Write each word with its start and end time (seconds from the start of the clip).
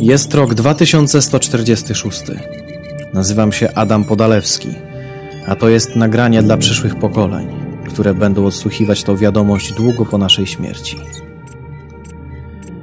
Jest 0.00 0.34
rok 0.34 0.54
2146. 0.54 2.22
Nazywam 3.14 3.52
się 3.52 3.74
Adam 3.74 4.04
Podalewski, 4.04 4.68
a 5.46 5.56
to 5.56 5.68
jest 5.68 5.96
nagranie 5.96 6.42
dla 6.42 6.56
przyszłych 6.56 6.96
pokoleń, 6.96 7.48
które 7.88 8.14
będą 8.14 8.46
odsłuchiwać 8.46 9.02
tą 9.02 9.16
wiadomość 9.16 9.72
długo 9.72 10.06
po 10.06 10.18
naszej 10.18 10.46
śmierci. 10.46 10.96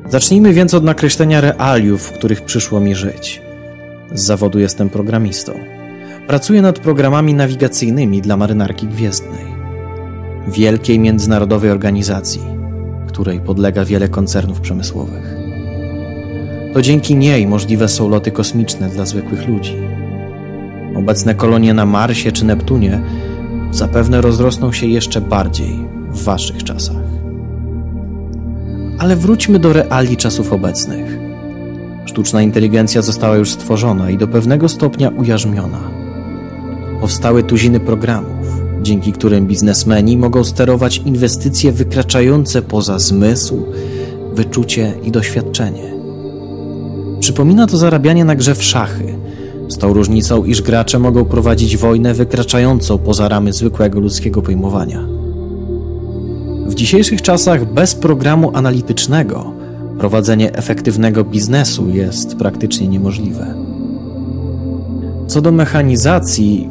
Zacznijmy 0.10 0.54
więc 0.54 0.74
od 0.74 0.84
nakreślenia 0.84 1.42
realiów, 1.42 2.02
w 2.02 2.12
których 2.12 2.42
przyszło 2.42 2.80
mi 2.80 2.96
żyć. 2.96 3.42
Z 4.14 4.24
zawodu 4.24 4.60
jestem 4.60 4.90
programistą. 4.90 5.54
Pracuję 6.28 6.62
nad 6.62 6.80
programami 6.80 7.34
nawigacyjnymi 7.34 8.22
dla 8.22 8.38
marynarki 8.38 8.88
gwiezdnej. 8.88 9.46
Wielkiej 10.48 11.00
międzynarodowej 11.00 11.72
organizacji, 11.72 12.42
której 13.08 13.42
podlega 13.42 13.86
wiele 13.86 14.10
koncernów 14.10 14.62
przemysłowych. 14.62 15.45
To 16.76 16.82
dzięki 16.82 17.16
niej 17.16 17.48
możliwe 17.48 17.88
są 17.88 18.10
loty 18.10 18.32
kosmiczne 18.32 18.90
dla 18.90 19.06
zwykłych 19.06 19.48
ludzi. 19.48 19.76
Obecne 20.96 21.36
kolonie 21.36 21.74
na 21.74 21.86
Marsie 21.86 22.32
czy 22.32 22.46
Neptunie 22.46 23.02
zapewne 23.72 24.22
rozrosną 24.22 24.72
się 24.72 24.88
jeszcze 24.88 25.22
bardziej 25.22 25.80
w 26.12 26.24
waszych 26.24 26.64
czasach. 26.64 27.04
Ale 29.00 29.16
wróćmy 29.16 29.60
do 29.60 29.74
reali 29.74 30.18
czasów 30.18 30.54
obecnych. 30.54 31.18
Sztuczna 32.06 32.42
inteligencja 32.42 33.02
została 33.02 33.36
już 33.36 33.52
stworzona 33.52 34.10
i 34.10 34.18
do 34.18 34.28
pewnego 34.28 34.70
stopnia 34.70 35.10
ujarzmiona. 35.10 35.80
Powstały 37.02 37.44
tuziny 37.44 37.80
programów, 37.80 38.62
dzięki 38.82 39.12
którym 39.12 39.48
biznesmeni 39.48 40.18
mogą 40.18 40.44
sterować 40.44 40.98
inwestycje 40.98 41.72
wykraczające 41.72 42.62
poza 42.62 43.00
zmysł, 43.00 43.66
wyczucie 44.34 44.94
i 45.04 45.12
doświadczenie. 45.12 45.95
Przypomina 47.26 47.68
to 47.68 47.78
zarabianie 47.78 48.26
na 48.26 48.36
grze 48.36 48.56
w 48.56 48.64
szachy, 48.64 49.16
z 49.70 49.78
tą 49.78 49.94
różnicą, 49.94 50.44
iż 50.44 50.62
gracze 50.62 51.00
mogą 51.00 51.26
prowadzić 51.26 51.78
wojnę 51.78 52.14
wykraczającą 52.14 52.98
poza 52.98 53.28
ramy 53.28 53.54
zwykłego 53.54 54.00
ludzkiego 54.00 54.42
pojmowania. 54.42 55.08
W 56.68 56.74
dzisiejszych 56.74 57.22
czasach 57.22 57.74
bez 57.74 57.96
programu 57.96 58.52
analitycznego 58.54 59.54
prowadzenie 60.00 60.54
efektywnego 60.54 61.24
biznesu 61.24 61.90
jest 61.90 62.36
praktycznie 62.36 62.88
niemożliwe. 62.88 63.56
Co 65.28 65.42
do 65.42 65.52
mechanizacji, 65.52 66.70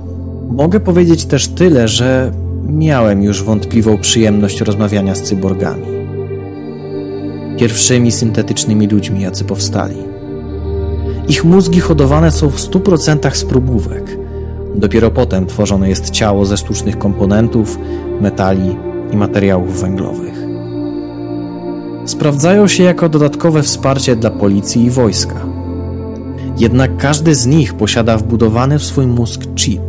mogę 0.50 0.80
powiedzieć 0.80 1.24
też 1.24 1.48
tyle, 1.48 1.88
że 1.88 2.32
miałem 2.68 3.22
już 3.22 3.42
wątpliwą 3.42 3.98
przyjemność 3.98 4.60
rozmawiania 4.60 5.14
z 5.14 5.22
cyborgami. 5.22 5.86
Pierwszymi 7.58 8.12
syntetycznymi 8.12 8.86
ludźmi, 8.86 9.22
jacy 9.22 9.44
powstali. 9.44 10.13
Ich 11.28 11.44
mózgi 11.44 11.80
hodowane 11.80 12.30
są 12.30 12.50
w 12.50 12.56
100% 12.56 13.34
z 13.34 13.44
próbówek. 13.44 14.18
Dopiero 14.74 15.10
potem 15.10 15.46
tworzone 15.46 15.88
jest 15.88 16.10
ciało 16.10 16.46
ze 16.46 16.56
sztucznych 16.56 16.98
komponentów, 16.98 17.78
metali 18.20 18.76
i 19.12 19.16
materiałów 19.16 19.80
węglowych. 19.80 20.34
Sprawdzają 22.04 22.68
się 22.68 22.82
jako 22.82 23.08
dodatkowe 23.08 23.62
wsparcie 23.62 24.16
dla 24.16 24.30
policji 24.30 24.84
i 24.84 24.90
wojska. 24.90 25.34
Jednak 26.58 26.96
każdy 26.96 27.34
z 27.34 27.46
nich 27.46 27.74
posiada 27.74 28.16
wbudowany 28.18 28.78
w 28.78 28.84
swój 28.84 29.06
mózg 29.06 29.40
chip, 29.54 29.82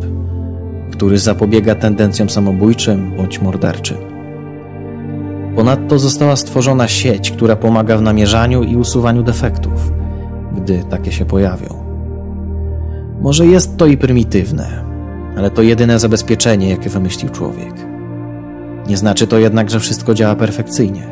który 0.92 1.18
zapobiega 1.18 1.74
tendencjom 1.74 2.30
samobójczym 2.30 3.16
bądź 3.16 3.42
morderczym. 3.42 3.96
Ponadto 5.56 5.98
została 5.98 6.36
stworzona 6.36 6.88
sieć, 6.88 7.30
która 7.30 7.56
pomaga 7.56 7.98
w 7.98 8.02
namierzaniu 8.02 8.62
i 8.62 8.76
usuwaniu 8.76 9.22
defektów, 9.22 9.92
gdy 10.56 10.84
takie 10.90 11.12
się 11.12 11.24
pojawią. 11.24 11.86
Może 13.20 13.46
jest 13.46 13.76
to 13.76 13.86
i 13.86 13.96
prymitywne, 13.96 14.84
ale 15.36 15.50
to 15.50 15.62
jedyne 15.62 15.98
zabezpieczenie, 15.98 16.70
jakie 16.70 16.90
wymyślił 16.90 17.30
człowiek. 17.30 17.74
Nie 18.88 18.96
znaczy 18.96 19.26
to 19.26 19.38
jednak, 19.38 19.70
że 19.70 19.80
wszystko 19.80 20.14
działa 20.14 20.34
perfekcyjnie. 20.36 21.06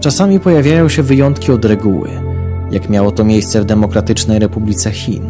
Czasami 0.00 0.40
pojawiają 0.40 0.88
się 0.88 1.02
wyjątki 1.02 1.52
od 1.52 1.64
reguły, 1.64 2.10
jak 2.70 2.88
miało 2.88 3.10
to 3.10 3.24
miejsce 3.24 3.60
w 3.60 3.64
Demokratycznej 3.64 4.38
Republice 4.38 4.90
Chin, 4.90 5.22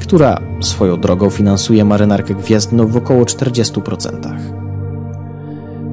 która 0.00 0.40
swoją 0.60 1.00
drogą 1.00 1.30
finansuje 1.30 1.84
marynarkę 1.84 2.34
gwiezdną 2.34 2.86
w 2.86 2.96
około 2.96 3.24
40%. 3.24 4.38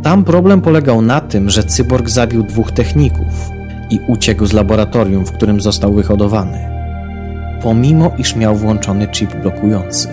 Tam 0.03 0.23
problem 0.23 0.61
polegał 0.61 1.01
na 1.01 1.21
tym, 1.21 1.49
że 1.49 1.63
cyborg 1.63 2.09
zabił 2.09 2.43
dwóch 2.43 2.71
techników 2.71 3.54
i 3.89 3.99
uciekł 4.07 4.45
z 4.45 4.53
laboratorium, 4.53 5.25
w 5.25 5.31
którym 5.31 5.61
został 5.61 5.93
wyhodowany, 5.93 6.59
pomimo 7.61 8.11
iż 8.17 8.35
miał 8.35 8.55
włączony 8.55 9.07
chip 9.07 9.35
blokujący. 9.41 10.07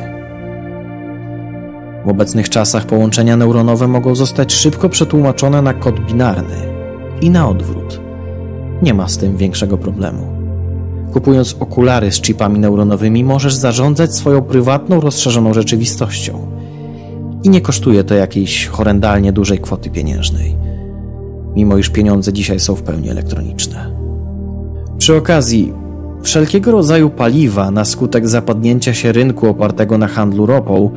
W 2.05 2.09
obecnych 2.09 2.49
czasach 2.49 2.87
połączenia 2.87 3.37
neuronowe 3.37 3.89
mogą 3.89 4.15
zostać 4.15 4.53
szybko 4.53 4.89
przetłumaczone 4.89 5.63
na 5.63 5.75
kod 5.75 6.01
binarny 6.01 6.57
i 7.21 7.31
na 7.31 7.49
odwrót. 7.49 8.01
Nie 8.83 8.95
ma 8.95 9.09
z 9.09 9.19
tym 9.19 9.37
większego 9.37 9.79
problemu. 9.79 10.27
Kupując 11.13 11.57
okulary 11.61 12.13
z 12.13 12.21
chipami 12.21 12.59
neuronowymi, 12.59 13.25
możesz 13.25 13.55
zarządzać 13.55 14.15
swoją 14.15 14.43
prywatną, 14.43 15.01
rozszerzoną 15.01 15.55
rzeczywistością. 15.55 16.47
I 17.43 17.49
nie 17.49 17.61
kosztuje 17.61 18.05
to 18.05 18.15
jakiejś 18.15 18.67
horrendalnie 18.67 19.33
dużej 19.33 19.59
kwoty 19.59 19.91
pieniężnej, 19.91 20.57
mimo 21.57 21.77
iż 21.77 21.91
pieniądze 21.91 22.33
dzisiaj 22.33 22.61
są 22.61 22.75
w 22.75 22.83
pełni 22.83 23.09
elektroniczne. 23.09 23.91
Przy 24.99 25.17
okazji, 25.17 25.73
wszelkiego 26.23 26.71
rodzaju 26.71 27.11
paliwa 27.11 27.71
na 27.71 27.85
skutek 27.85 28.29
zapadnięcia 28.29 28.95
się 28.95 29.13
rynku 29.13 29.49
opartego 29.49 29.99
na 29.99 30.07
handlu 30.07 30.47
ropą 30.47 30.91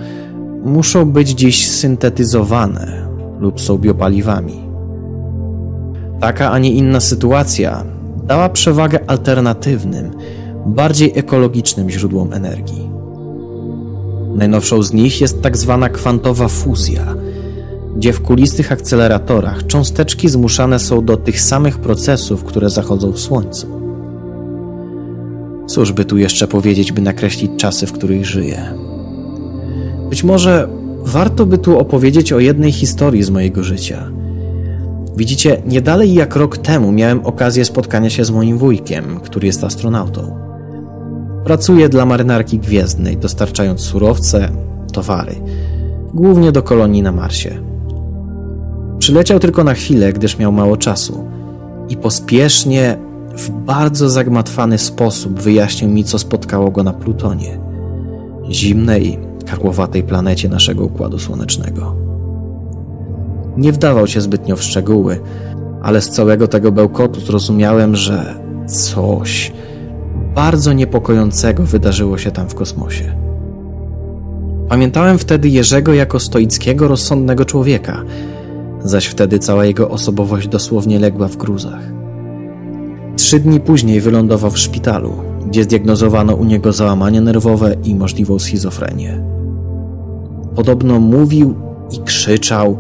muszą 0.66 1.06
być 1.12 1.30
dziś 1.30 1.68
syntetyzowane 1.68 3.08
lub 3.40 3.62
są 3.62 3.78
biopaliwami. 3.78 4.60
Taka, 6.20 6.52
a 6.52 6.60
nie 6.60 6.72
inna 6.72 7.00
sytuacja 7.00 7.84
dała 8.24 8.50
przewagę 8.50 9.00
alternatywnym, 9.08 10.12
bardziej 10.66 11.12
ekologicznym 11.16 11.90
źródłom 11.90 12.34
energii. 12.34 12.90
Najnowszą 14.36 14.84
z 14.84 14.94
nich 14.94 15.22
jest 15.22 15.42
tak 15.42 15.58
zwana 15.58 15.90
kwantowa 15.90 16.48
fuzja, 16.48 17.16
gdzie 17.96 18.14
w 18.14 18.22
kulistych 18.22 18.72
akceleratorach 18.72 19.68
cząsteczki 19.68 20.30
zmuszane 20.30 20.80
są 20.80 21.06
do 21.06 21.18
tych 21.18 21.42
samych 21.42 21.78
procesów, 21.78 22.44
które 22.44 22.70
zachodzą 22.70 23.12
w 23.12 23.20
Słońcu. 23.20 23.68
Cóż 25.68 25.92
by 25.92 26.06
tu 26.06 26.18
jeszcze 26.18 26.48
powiedzieć, 26.48 26.92
by 26.92 27.02
nakreślić 27.02 27.52
czasy, 27.58 27.88
w 27.88 27.92
których 27.92 28.26
żyję? 28.26 28.74
Być 30.10 30.24
może 30.24 30.68
warto 31.04 31.46
by 31.46 31.58
tu 31.58 31.80
opowiedzieć 31.80 32.34
o 32.34 32.40
jednej 32.40 32.72
historii 32.72 33.24
z 33.24 33.30
mojego 33.30 33.64
życia– 33.64 34.10
Widzicie, 35.18 35.62
nie 35.66 35.82
dalej 35.82 36.14
jak 36.14 36.36
rok 36.36 36.58
temu 36.58 36.92
miałem 36.92 37.26
okazję 37.26 37.66
spotkania 37.66 38.10
się 38.10 38.26
z 38.26 38.32
moim 38.32 38.58
wujkiem, 38.58 39.20
który 39.20 39.48
jest 39.48 39.64
astronautą. 39.64 40.38
Pracuje 41.46 41.90
dla 41.90 42.06
marynarki 42.06 42.60
gwiezdnej, 42.60 43.18
dostarczając 43.18 43.82
surowce, 43.82 44.50
towary, 44.94 45.36
głównie 46.14 46.52
do 46.52 46.64
kolonii 46.64 47.02
na 47.02 47.12
Marsie. 47.12 47.75
Przyleciał 49.06 49.40
tylko 49.40 49.64
na 49.64 49.74
chwilę, 49.74 50.14
gdyż 50.14 50.38
miał 50.38 50.52
mało 50.52 50.78
czasu 50.78 51.28
i 51.90 51.98
pospiesznie, 51.98 52.98
w 53.38 53.50
bardzo 53.50 54.10
zagmatwany 54.10 54.78
sposób 54.78 55.42
wyjaśnił 55.42 55.90
mi, 55.90 56.04
co 56.04 56.20
spotkało 56.20 56.72
go 56.72 56.84
na 56.84 56.94
Plutonie, 56.94 57.60
zimnej, 58.52 59.20
karłowatej 59.46 60.04
planecie 60.04 60.50
naszego 60.50 60.86
Układu 60.86 61.20
Słonecznego. 61.20 61.96
Nie 63.58 63.72
wdawał 63.72 64.08
się 64.08 64.22
zbytnio 64.22 64.56
w 64.56 64.64
szczegóły, 64.64 65.20
ale 65.82 66.02
z 66.02 66.10
całego 66.10 66.48
tego 66.48 66.72
bełkotu 66.72 67.20
zrozumiałem, 67.20 67.96
że 67.96 68.36
coś 68.68 69.54
bardzo 70.36 70.74
niepokojącego 70.74 71.64
wydarzyło 71.64 72.18
się 72.18 72.32
tam 72.32 72.50
w 72.50 72.56
kosmosie. 72.56 73.16
Pamiętałem 74.70 75.18
wtedy 75.18 75.50
Jerzego 75.50 75.94
jako 75.94 76.20
stoickiego, 76.20 76.88
rozsądnego 76.88 77.46
człowieka, 77.46 78.04
zaś 78.86 79.06
wtedy 79.06 79.40
cała 79.40 79.66
jego 79.66 79.90
osobowość 79.90 80.48
dosłownie 80.48 81.00
legła 81.00 81.28
w 81.28 81.38
gruzach. 81.38 81.82
Trzy 83.16 83.40
dni 83.40 83.60
później 83.60 84.02
wylądował 84.02 84.52
w 84.52 84.60
szpitalu, 84.60 85.14
gdzie 85.48 85.64
zdiagnozowano 85.64 86.36
u 86.36 86.46
niego 86.46 86.74
załamanie 86.74 87.22
nerwowe 87.22 87.76
i 87.84 87.96
możliwą 87.96 88.40
schizofrenię. 88.40 89.24
Podobno 90.56 91.00
mówił 91.00 91.56
i 91.92 92.00
krzyczał, 92.00 92.78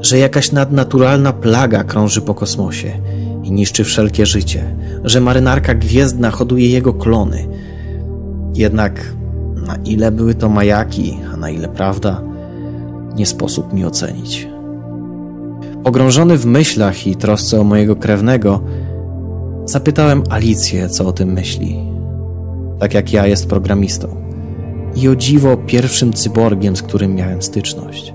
że 0.00 0.18
jakaś 0.18 0.52
nadnaturalna 0.52 1.32
plaga 1.32 1.84
krąży 1.84 2.20
po 2.20 2.34
kosmosie 2.34 2.92
i 3.44 3.52
niszczy 3.52 3.84
wszelkie 3.84 4.26
życie, 4.26 4.74
że 5.04 5.20
marynarka 5.20 5.74
gwiezdna 5.74 6.30
hoduje 6.30 6.68
jego 6.68 6.94
klony. 6.94 7.48
Jednak 8.54 9.12
na 9.66 9.76
ile 9.76 10.12
były 10.12 10.34
to 10.34 10.48
majaki, 10.48 11.18
a 11.34 11.36
na 11.36 11.50
ile 11.50 11.68
prawda, 11.68 12.22
nie 13.16 13.26
sposób 13.26 13.72
mi 13.72 13.84
ocenić. 13.84 14.48
Pogrążony 15.88 16.38
w 16.38 16.46
myślach 16.46 17.06
i 17.06 17.16
trosce 17.16 17.60
o 17.60 17.64
mojego 17.64 17.96
krewnego, 17.96 18.60
Zapytałem 19.64 20.22
Alicję, 20.30 20.88
co 20.88 21.06
o 21.06 21.12
tym 21.12 21.32
myśli. 21.32 21.78
Tak 22.78 22.94
jak 22.94 23.12
ja 23.12 23.26
jest 23.26 23.48
programistą. 23.48 24.08
I 24.96 25.08
o 25.08 25.16
dziwo 25.16 25.56
pierwszym 25.56 26.12
cyborgiem, 26.12 26.76
z 26.76 26.82
którym 26.82 27.14
miałem 27.14 27.42
styczność. 27.42 28.14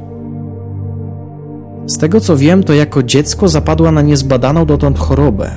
Z 1.86 1.98
tego 1.98 2.20
co 2.20 2.38
wiem, 2.38 2.64
to 2.64 2.74
jako 2.74 3.04
dziecko 3.04 3.48
zapadła 3.48 3.92
na 3.92 4.02
niezbadaną 4.02 4.66
dotąd 4.66 5.00
chorobę 5.00 5.52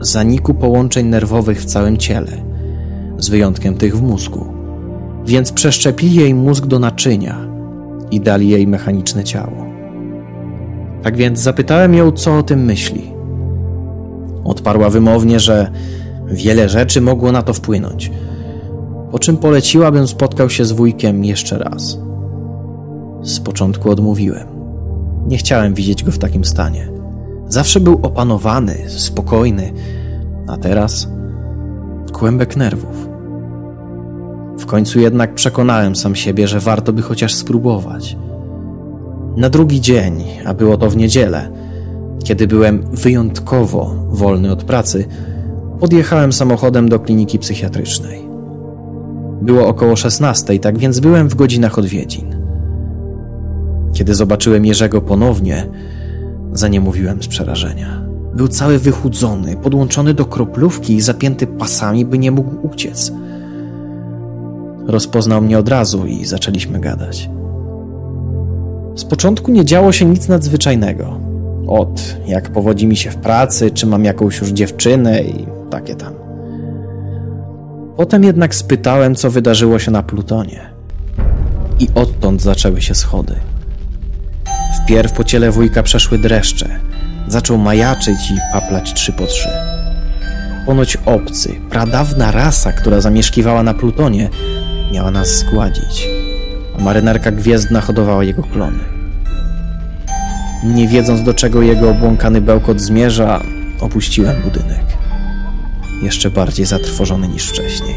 zaniku 0.00 0.54
połączeń 0.54 1.06
nerwowych 1.06 1.60
w 1.60 1.64
całym 1.64 1.96
ciele, 1.96 2.32
z 3.18 3.28
wyjątkiem 3.28 3.74
tych 3.74 3.96
w 3.96 4.02
mózgu. 4.02 4.46
Więc 5.26 5.52
przeszczepili 5.52 6.14
jej 6.14 6.34
mózg 6.34 6.66
do 6.66 6.78
naczynia 6.78 7.48
i 8.10 8.20
dali 8.20 8.48
jej 8.48 8.66
mechaniczne 8.66 9.24
ciało. 9.24 9.71
Tak 11.02 11.16
więc 11.16 11.40
zapytałem 11.40 11.94
ją, 11.94 12.12
co 12.12 12.38
o 12.38 12.42
tym 12.42 12.64
myśli. 12.64 13.12
Odparła 14.44 14.90
wymownie, 14.90 15.40
że 15.40 15.70
wiele 16.26 16.68
rzeczy 16.68 17.00
mogło 17.00 17.32
na 17.32 17.42
to 17.42 17.54
wpłynąć, 17.54 18.10
po 19.10 19.18
czym 19.18 19.36
poleciła, 19.36 19.90
bym 19.90 20.06
spotkał 20.06 20.50
się 20.50 20.64
z 20.64 20.72
wujkiem 20.72 21.24
jeszcze 21.24 21.58
raz. 21.58 21.98
Z 23.22 23.40
początku 23.40 23.90
odmówiłem. 23.90 24.48
Nie 25.26 25.36
chciałem 25.36 25.74
widzieć 25.74 26.04
go 26.04 26.12
w 26.12 26.18
takim 26.18 26.44
stanie. 26.44 26.88
Zawsze 27.48 27.80
był 27.80 28.00
opanowany, 28.02 28.76
spokojny, 28.88 29.72
a 30.48 30.56
teraz 30.56 31.08
kłębek 32.12 32.56
nerwów. 32.56 33.08
W 34.58 34.66
końcu 34.66 35.00
jednak 35.00 35.34
przekonałem 35.34 35.96
sam 35.96 36.14
siebie, 36.14 36.48
że 36.48 36.60
warto 36.60 36.92
by 36.92 37.02
chociaż 37.02 37.34
spróbować. 37.34 38.16
Na 39.36 39.50
drugi 39.50 39.80
dzień, 39.80 40.24
a 40.44 40.54
było 40.54 40.76
to 40.76 40.90
w 40.90 40.96
niedzielę, 40.96 41.48
kiedy 42.24 42.46
byłem 42.46 42.82
wyjątkowo 42.92 43.94
wolny 44.08 44.52
od 44.52 44.64
pracy, 44.64 45.04
podjechałem 45.80 46.32
samochodem 46.32 46.88
do 46.88 47.00
kliniki 47.00 47.38
psychiatrycznej. 47.38 48.22
Było 49.42 49.66
około 49.66 49.96
16, 49.96 50.58
tak 50.58 50.78
więc 50.78 51.00
byłem 51.00 51.28
w 51.28 51.34
godzinach 51.34 51.78
odwiedzin. 51.78 52.36
Kiedy 53.92 54.14
zobaczyłem 54.14 54.66
Jerzego 54.66 55.00
ponownie, 55.00 55.66
zaniemówiłem 56.52 57.22
z 57.22 57.28
przerażenia. 57.28 58.02
Był 58.34 58.48
cały 58.48 58.78
wychudzony, 58.78 59.56
podłączony 59.56 60.14
do 60.14 60.24
kroplówki 60.24 60.94
i 60.94 61.00
zapięty 61.00 61.46
pasami, 61.46 62.04
by 62.04 62.18
nie 62.18 62.30
mógł 62.30 62.66
uciec. 62.66 63.12
Rozpoznał 64.86 65.42
mnie 65.42 65.58
od 65.58 65.68
razu 65.68 66.06
i 66.06 66.24
zaczęliśmy 66.24 66.80
gadać. 66.80 67.30
Z 68.94 69.04
początku 69.04 69.50
nie 69.50 69.64
działo 69.64 69.92
się 69.92 70.04
nic 70.04 70.28
nadzwyczajnego. 70.28 71.20
Od 71.68 72.16
jak 72.26 72.50
powodzi 72.50 72.86
mi 72.86 72.96
się 72.96 73.10
w 73.10 73.16
pracy, 73.16 73.70
czy 73.70 73.86
mam 73.86 74.04
jakąś 74.04 74.38
już 74.38 74.48
dziewczynę 74.48 75.22
i 75.22 75.46
takie 75.70 75.94
tam. 75.94 76.14
Potem 77.96 78.24
jednak 78.24 78.54
spytałem, 78.54 79.14
co 79.14 79.30
wydarzyło 79.30 79.78
się 79.78 79.90
na 79.90 80.02
Plutonie. 80.02 80.60
I 81.80 81.88
odtąd 81.94 82.42
zaczęły 82.42 82.82
się 82.82 82.94
schody. 82.94 83.34
Wpierw 84.84 85.12
po 85.12 85.24
ciele 85.24 85.50
wujka 85.50 85.82
przeszły 85.82 86.18
dreszcze. 86.18 86.68
Zaczął 87.28 87.58
majaczyć 87.58 88.30
i 88.30 88.38
paplać 88.52 88.92
trzy 88.94 89.12
po 89.12 89.26
trzy. 89.26 89.48
Ponoć 90.66 90.96
obcy, 91.06 91.54
pradawna 91.70 92.30
rasa, 92.30 92.72
która 92.72 93.00
zamieszkiwała 93.00 93.62
na 93.62 93.74
Plutonie, 93.74 94.28
miała 94.92 95.10
nas 95.10 95.38
zgładzić, 95.38 96.08
marynarka 96.82 97.30
gwiezdna 97.30 97.80
hodowała 97.80 98.24
jego 98.24 98.42
klony. 98.42 98.78
Nie 100.64 100.88
wiedząc 100.88 101.22
do 101.22 101.34
czego 101.34 101.62
jego 101.62 101.90
obłąkany 101.90 102.40
bełkot 102.40 102.80
zmierza, 102.80 103.42
opuściłem 103.80 104.42
budynek. 104.42 104.84
Jeszcze 106.02 106.30
bardziej 106.30 106.66
zatrwożony 106.66 107.28
niż 107.28 107.48
wcześniej. 107.48 107.96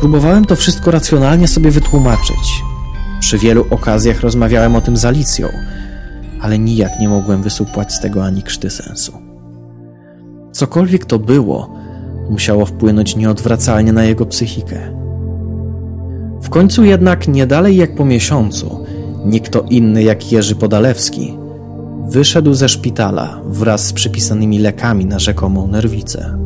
Próbowałem 0.00 0.44
to 0.44 0.56
wszystko 0.56 0.90
racjonalnie 0.90 1.48
sobie 1.48 1.70
wytłumaczyć, 1.70 2.62
przy 3.20 3.38
wielu 3.38 3.66
okazjach 3.70 4.20
rozmawiałem 4.20 4.76
o 4.76 4.80
tym 4.80 4.96
z 4.96 5.04
Alicją, 5.04 5.48
ale 6.40 6.58
nijak 6.58 7.00
nie 7.00 7.08
mogłem 7.08 7.42
wysupłać 7.42 7.92
z 7.92 8.00
tego 8.00 8.24
ani 8.24 8.42
krzty 8.42 8.70
sensu. 8.70 9.12
Cokolwiek 10.52 11.04
to 11.04 11.18
było, 11.18 11.76
musiało 12.30 12.66
wpłynąć 12.66 13.16
nieodwracalnie 13.16 13.92
na 13.92 14.04
jego 14.04 14.26
psychikę. 14.26 15.05
W 16.46 16.50
końcu 16.50 16.84
jednak, 16.84 17.28
nie 17.28 17.46
dalej 17.46 17.76
jak 17.76 17.94
po 17.94 18.04
miesiącu, 18.04 18.84
nikt 19.24 19.58
inny 19.70 20.02
jak 20.02 20.32
Jerzy 20.32 20.56
Podalewski 20.56 21.38
wyszedł 22.08 22.54
ze 22.54 22.68
szpitala 22.68 23.40
wraz 23.46 23.86
z 23.86 23.92
przypisanymi 23.92 24.58
lekami 24.58 25.06
na 25.06 25.18
rzekomą 25.18 25.66
nerwicę. 25.66 26.38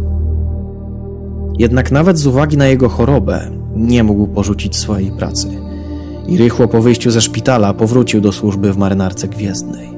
Jednak 1.59 1.93
nawet 1.93 2.19
z 2.19 2.27
uwagi 2.27 2.57
na 2.57 2.67
jego 2.67 2.89
chorobę 2.89 3.51
nie 3.77 4.05
mógł 4.05 4.27
porzucić 4.27 4.77
swojej 4.77 5.11
pracy 5.11 5.49
i 6.29 6.39
rychło 6.39 6.69
po 6.69 6.83
wyjściu 6.83 7.11
ze 7.11 7.21
szpitala 7.21 7.75
powrócił 7.75 8.21
do 8.21 8.33
służby 8.33 8.73
w 8.73 8.77
marynarce 8.77 9.29
gwiezdnej. 9.29 9.89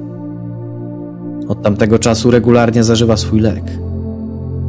Od 1.48 1.62
tamtego 1.62 1.98
czasu 1.98 2.30
regularnie 2.30 2.84
zażywa 2.84 3.16
swój 3.16 3.40
lek. 3.40 3.64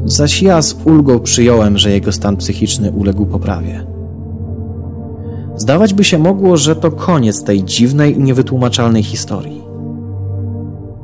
Zaś 0.06 0.42
ja 0.42 0.62
z 0.62 0.76
ulgą 0.86 1.20
przyjąłem, 1.20 1.78
że 1.78 1.92
jego 1.92 2.12
stan 2.12 2.38
psychiczny 2.38 2.92
uległ 2.92 3.26
poprawie. 3.26 3.93
Zdawać 5.64 5.94
by 5.94 6.04
się 6.04 6.18
mogło, 6.18 6.58
że 6.58 6.76
to 6.76 6.92
koniec 6.92 7.44
tej 7.44 7.64
dziwnej 7.64 8.16
i 8.16 8.20
niewytłumaczalnej 8.20 9.04
historii. 9.04 9.62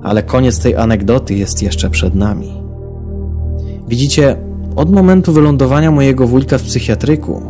Ale 0.04 0.24
koniec 0.24 0.60
tej 0.60 0.76
anegdoty 0.76 1.36
jest 1.36 1.64
jeszcze 1.64 1.90
przed 1.90 2.16
nami. 2.16 2.52
Widzicie, 3.88 4.38
od 4.76 4.92
momentu 4.92 5.34
wylądowania 5.34 5.92
mojego 5.92 6.28
wujka 6.28 6.58
w 6.58 6.64
psychiatryku 6.64 7.42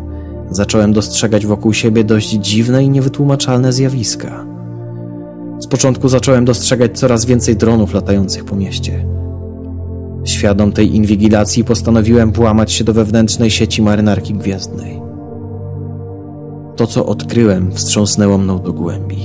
zacząłem 0.49 0.93
dostrzegać 0.93 1.45
wokół 1.45 1.73
siebie 1.73 2.03
dość 2.03 2.29
dziwne 2.29 2.83
i 2.83 2.89
niewytłumaczalne 2.89 3.73
zjawiska. 3.73 4.45
Z 5.59 5.67
początku 5.67 6.09
zacząłem 6.09 6.45
dostrzegać 6.45 6.99
coraz 6.99 7.25
więcej 7.25 7.55
dronów 7.55 7.93
latających 7.93 8.45
po 8.45 8.55
mieście. 8.55 9.05
Świadom 10.23 10.71
tej 10.71 10.95
inwigilacji 10.95 11.63
postanowiłem 11.63 12.31
włamać 12.31 12.71
się 12.71 12.83
do 12.83 12.93
wewnętrznej 12.93 13.51
sieci 13.51 13.81
marynarki 13.81 14.33
gwiezdnej. 14.33 14.98
To, 16.79 16.87
co 16.87 17.05
odkryłem, 17.05 17.71
wstrząsnęło 17.71 18.37
mną 18.37 18.59
do 18.59 18.73
głębi. 18.73 19.17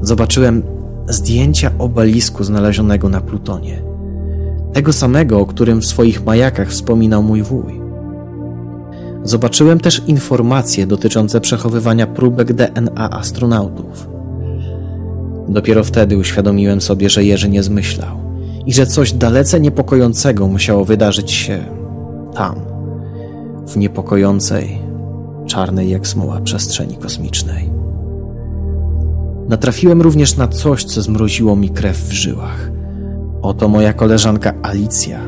Zobaczyłem 0.00 0.62
zdjęcia 1.08 1.70
obelisku 1.78 2.44
znalezionego 2.44 3.08
na 3.08 3.20
Plutonie. 3.20 3.82
Tego 4.72 4.92
samego, 4.92 5.40
o 5.40 5.46
którym 5.46 5.80
w 5.80 5.86
swoich 5.86 6.24
majakach 6.24 6.68
wspominał 6.68 7.22
mój 7.22 7.42
wuj. 7.42 7.80
Zobaczyłem 9.22 9.80
też 9.80 10.02
informacje 10.06 10.86
dotyczące 10.86 11.40
przechowywania 11.40 12.06
próbek 12.06 12.52
DNA 12.52 13.10
astronautów. 13.10 14.08
Dopiero 15.48 15.84
wtedy 15.84 16.16
uświadomiłem 16.16 16.80
sobie, 16.80 17.10
że 17.10 17.24
Jerzy 17.24 17.48
nie 17.48 17.62
zmyślał 17.62 18.16
i 18.66 18.72
że 18.72 18.86
coś 18.86 19.12
dalece 19.12 19.60
niepokojącego 19.60 20.48
musiało 20.48 20.84
wydarzyć 20.84 21.30
się 21.30 21.64
tam, 22.34 22.56
w 23.66 23.76
niepokojącej, 23.76 24.91
czarnej 25.52 25.90
jak 25.90 26.06
smoła 26.06 26.40
przestrzeni 26.40 26.96
kosmicznej. 26.96 27.70
Natrafiłem 29.48 30.02
również 30.02 30.36
na 30.36 30.48
coś, 30.48 30.84
co 30.84 31.02
zmroziło 31.02 31.56
mi 31.56 31.70
krew 31.70 31.96
w 31.96 32.12
żyłach. 32.12 32.70
Oto 33.42 33.68
moja 33.68 33.92
koleżanka 33.92 34.54
Alicja 34.62 35.20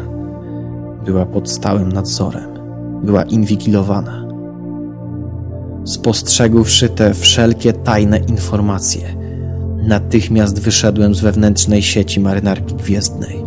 była 1.05 1.27
pod 1.27 1.51
stałym 1.51 1.93
nadzorem 1.93 2.55
była 3.03 3.23
inwigilowana. 3.23 4.25
Spostrzegłszy 5.85 6.89
te 6.89 7.15
wszelkie 7.15 7.73
tajne 7.73 8.19
informacje, 8.19 9.17
natychmiast 9.89 10.61
wyszedłem 10.61 11.15
z 11.15 11.21
wewnętrznej 11.21 11.83
sieci 11.83 12.21
marynarki 12.21 12.75
gwiezdnej 12.75 13.45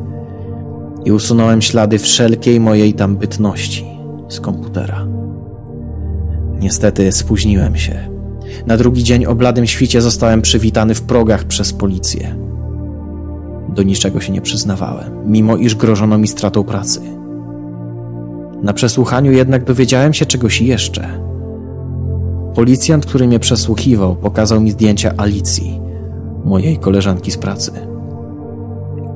i 1.06 1.12
usunąłem 1.12 1.62
ślady 1.62 2.00
wszelkiej 2.00 2.60
mojej 2.60 2.94
tam 2.94 3.18
bytności 3.18 3.86
z 4.30 4.40
komputera. 4.40 5.17
Niestety 6.60 7.12
spóźniłem 7.12 7.76
się. 7.76 8.10
Na 8.68 8.78
drugi 8.78 9.04
dzień 9.04 9.26
o 9.26 9.36
bladym 9.36 9.68
świcie 9.68 10.02
zostałem 10.02 10.42
przywitany 10.42 10.96
w 10.96 11.02
progach 11.02 11.44
przez 11.44 11.74
policję. 11.74 12.36
Do 13.70 13.84
niczego 13.84 14.22
się 14.22 14.34
nie 14.34 14.42
przyznawałem, 14.42 15.32
mimo 15.32 15.58
iż 15.58 15.76
grożono 15.76 16.18
mi 16.18 16.28
stratą 16.28 16.64
pracy. 16.64 17.02
Na 18.64 18.74
przesłuchaniu 18.74 19.32
jednak 19.32 19.64
dowiedziałem 19.64 20.14
się 20.14 20.26
czegoś 20.26 20.62
jeszcze. 20.62 21.20
Policjant, 22.56 23.06
który 23.06 23.28
mnie 23.28 23.40
przesłuchiwał, 23.40 24.16
pokazał 24.16 24.62
mi 24.62 24.72
zdjęcia 24.72 25.14
Alicji, 25.18 25.82
mojej 26.46 26.78
koleżanki 26.78 27.32
z 27.32 27.38
pracy. 27.38 27.72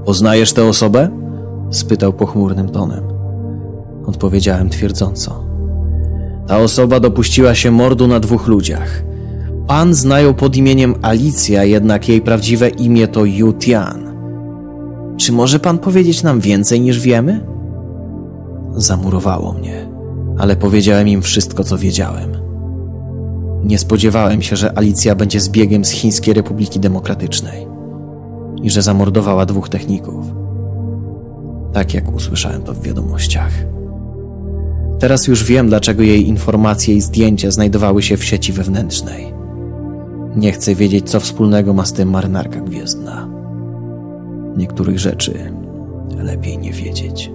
Poznajesz 0.05 0.53
tę 0.53 0.65
osobę? 0.65 1.09
spytał 1.69 2.13
pochmurnym 2.13 2.69
tonem. 2.69 3.03
Odpowiedziałem 4.05 4.69
twierdząco. 4.69 5.50
Ta 6.47 6.59
osoba 6.59 6.99
dopuściła 6.99 7.55
się 7.55 7.71
mordu 7.71 8.07
na 8.07 8.19
dwóch 8.19 8.47
ludziach. 8.47 9.03
Pan 9.67 9.93
znają 9.93 10.33
pod 10.33 10.57
imieniem 10.57 10.95
Alicja, 11.01 11.63
jednak 11.63 12.09
jej 12.09 12.21
prawdziwe 12.21 12.69
imię 12.69 13.07
to 13.07 13.25
Yu 13.25 13.53
Tian. 13.53 14.11
Czy 15.17 15.31
może 15.31 15.59
pan 15.59 15.77
powiedzieć 15.77 16.23
nam 16.23 16.39
więcej 16.39 16.81
niż 16.81 16.99
wiemy? 16.99 17.51
zamurowało 18.75 19.53
mnie, 19.53 19.87
ale 20.37 20.55
powiedziałem 20.55 21.07
im 21.07 21.21
wszystko, 21.21 21.63
co 21.63 21.77
wiedziałem. 21.77 22.37
Nie 23.63 23.77
spodziewałem 23.77 24.41
się, 24.41 24.55
że 24.55 24.77
Alicja 24.77 25.15
będzie 25.15 25.39
zbiegiem 25.39 25.85
z 25.85 25.89
Chińskiej 25.89 26.33
Republiki 26.33 26.79
Demokratycznej 26.79 27.67
i 28.63 28.69
że 28.69 28.81
zamordowała 28.81 29.45
dwóch 29.45 29.69
techników. 29.69 30.25
Tak 31.73 31.93
jak 31.93 32.15
usłyszałem 32.15 32.61
to 32.61 32.73
w 32.73 32.81
wiadomościach. 32.81 33.51
Teraz 35.01 35.27
już 35.27 35.43
wiem, 35.43 35.69
dlaczego 35.69 36.03
jej 36.03 36.27
informacje 36.27 36.95
i 36.95 37.01
zdjęcia 37.01 37.51
znajdowały 37.51 38.01
się 38.01 38.17
w 38.17 38.23
sieci 38.23 38.53
wewnętrznej. 38.53 39.33
Nie 40.35 40.51
chcę 40.51 40.75
wiedzieć, 40.75 41.09
co 41.09 41.19
wspólnego 41.19 41.73
ma 41.73 41.85
z 41.85 41.93
tym 41.93 42.09
marynarka 42.09 42.59
gwiezdna. 42.59 43.29
Niektórych 44.57 44.99
rzeczy 44.99 45.53
lepiej 46.17 46.57
nie 46.57 46.71
wiedzieć. 46.71 47.31